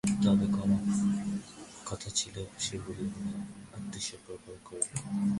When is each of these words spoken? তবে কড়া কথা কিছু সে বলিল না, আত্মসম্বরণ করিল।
তবে 0.03 0.47
কড়া 0.55 0.77
কথা 1.85 2.09
কিছু 2.09 2.43
সে 2.59 2.75
বলিল 2.85 3.11
না, 3.25 3.33
আত্মসম্বরণ 3.77 4.57
করিল। 4.65 4.89